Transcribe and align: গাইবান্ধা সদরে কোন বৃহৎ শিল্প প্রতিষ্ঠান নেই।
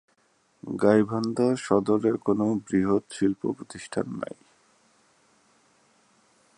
গাইবান্ধা 0.81 1.47
সদরে 1.55 2.11
কোন 2.23 2.39
বৃহৎ 2.67 3.03
শিল্প 3.09 3.41
প্রতিষ্ঠান 3.57 4.07
নেই। 4.13 4.37